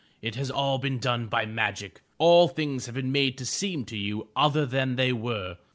[0.19, 2.01] It has all been done by magic.
[2.17, 5.59] All things have been made to seem to you other than they were.